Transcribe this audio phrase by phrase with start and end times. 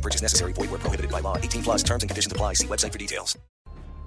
[0.00, 0.54] No purchase necessary.
[0.54, 1.36] Void where prohibited by law.
[1.36, 2.54] 18 plus terms and conditions apply.
[2.54, 3.38] See website for details.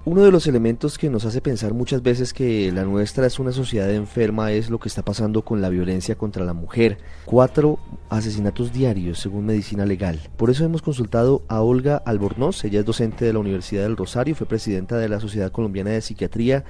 [0.06, 3.52] Uno de los elementos que nos hace pensar muchas veces que la nuestra es una
[3.52, 6.98] sociedad enferma es lo que está pasando con la violencia contra la mujer.
[7.24, 7.78] Cuatro
[8.10, 10.20] asesinatos diarios según medicina legal.
[10.36, 14.34] Por eso hemos consultado a Olga Albornoz, ella es docente de la Universidad del Rosario,
[14.34, 16.64] fue presidenta de la Sociedad Colombiana de Psiquiatría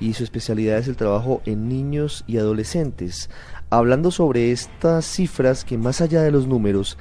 [0.00, 3.28] y su especialidad es el trabajo en niños y adolescentes.
[3.68, 6.96] Hablando sobre estas cifras que más allá de los números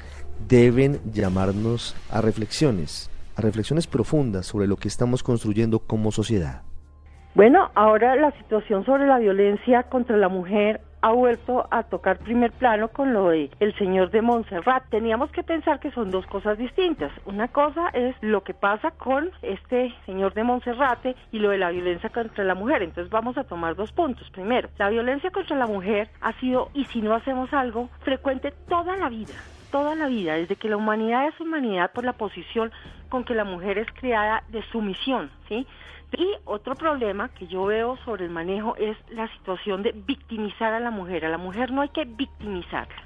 [0.47, 6.63] deben llamarnos a reflexiones a reflexiones profundas sobre lo que estamos construyendo como sociedad.
[7.35, 12.51] Bueno, ahora la situación sobre la violencia contra la mujer ha vuelto a tocar primer
[12.51, 14.89] plano con lo de el señor de Montserrat.
[14.89, 17.11] Teníamos que pensar que son dos cosas distintas.
[17.25, 21.69] Una cosa es lo que pasa con este señor de Monserrate y lo de la
[21.69, 22.81] violencia contra la mujer.
[22.81, 24.27] Entonces vamos a tomar dos puntos.
[24.31, 28.97] Primero, la violencia contra la mujer ha sido, y si no hacemos algo, frecuente toda
[28.97, 29.35] la vida
[29.71, 32.71] toda la vida, desde que la humanidad es humanidad por la posición
[33.09, 35.65] con que la mujer es creada de sumisión, ¿sí?
[36.17, 40.79] Y otro problema que yo veo sobre el manejo es la situación de victimizar a
[40.79, 41.25] la mujer.
[41.25, 43.03] A la mujer no hay que victimizarla.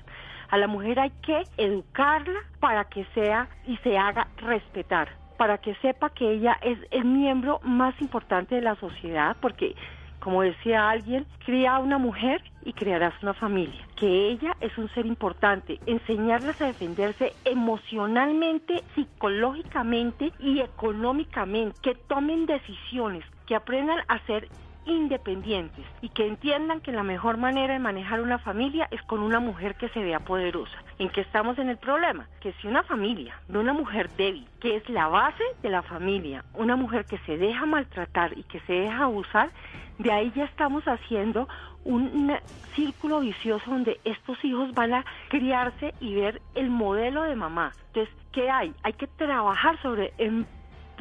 [0.49, 5.73] A la mujer hay que educarla para que sea y se haga respetar, para que
[5.75, 9.75] sepa que ella es el miembro más importante de la sociedad, porque
[10.21, 13.85] como decía alguien, cría a una mujer y crearás una familia.
[13.95, 15.79] Que ella es un ser importante.
[15.87, 21.75] Enseñarles a defenderse emocionalmente, psicológicamente y económicamente.
[21.81, 24.47] Que tomen decisiones, que aprendan a ser
[24.85, 29.39] independientes y que entiendan que la mejor manera de manejar una familia es con una
[29.39, 30.77] mujer que se vea poderosa.
[30.99, 32.27] ¿En qué estamos en el problema?
[32.39, 36.43] Que si una familia de una mujer débil, que es la base de la familia,
[36.53, 39.49] una mujer que se deja maltratar y que se deja abusar,
[39.97, 41.47] de ahí ya estamos haciendo
[41.83, 42.31] un
[42.75, 47.71] círculo vicioso donde estos hijos van a criarse y ver el modelo de mamá.
[47.87, 48.73] Entonces, ¿qué hay?
[48.83, 50.13] Hay que trabajar sobre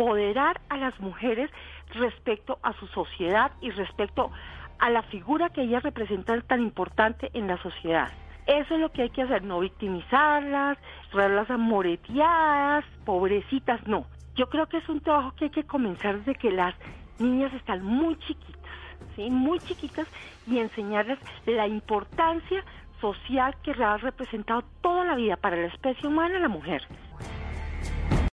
[0.00, 1.50] empoderar a las mujeres
[1.94, 4.31] respecto a su sociedad y respecto
[4.78, 8.09] a la figura que ellas representan tan importante en la sociedad.
[8.47, 10.78] Eso es lo que hay que hacer, no victimizarlas,
[11.12, 14.06] traerlas amoreteadas, pobrecitas, no.
[14.37, 16.75] Yo creo que es un trabajo que hay que comenzar desde que las
[17.19, 18.72] niñas están muy chiquitas,
[19.17, 19.28] ¿sí?
[19.28, 20.09] muy chiquitas,
[20.47, 22.65] y enseñarles la importancia
[23.03, 26.82] social que ha representado toda la vida para la especie humana la mujer.